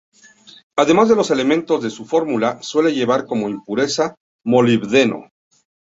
[0.77, 5.29] Además de los elementos de su fórmula, suele llevar como impureza molibdeno.